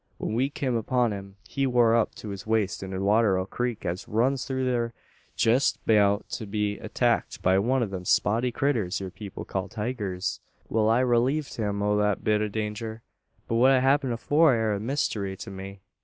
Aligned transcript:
When 0.17 0.33
we 0.33 0.49
kim 0.49 0.75
upon 0.75 1.13
him, 1.13 1.35
he 1.47 1.67
war 1.67 1.95
up 1.95 2.15
to 2.15 2.29
his 2.29 2.47
waist 2.47 2.81
in 2.81 2.89
the 2.89 2.99
water 2.99 3.37
o' 3.37 3.43
a 3.43 3.45
crik 3.45 3.85
as 3.85 4.07
runs 4.07 4.45
through 4.45 4.65
thur, 4.65 4.93
jest 5.35 5.77
beout 5.85 6.27
to 6.37 6.47
be 6.47 6.79
attakted 6.79 7.43
by 7.43 7.59
one 7.59 7.83
o' 7.83 7.85
them 7.85 8.05
spotty 8.05 8.51
critters 8.51 8.99
yur 8.99 9.11
people 9.11 9.45
call 9.45 9.69
tigers. 9.69 10.39
Wal, 10.69 10.89
I 10.89 11.01
relieved 11.01 11.57
him 11.57 11.83
o' 11.83 11.95
that 11.97 12.23
bit 12.23 12.41
o' 12.41 12.47
danger; 12.47 13.03
but 13.47 13.57
what 13.57 13.79
happened 13.79 14.13
afore 14.13 14.53
air 14.55 14.73
a 14.73 14.79
mystery 14.79 15.37
to 15.37 15.51
me. 15.51 15.81